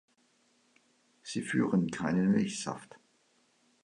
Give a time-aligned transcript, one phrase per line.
[1.21, 2.95] Sie führen keinen Milchsaft.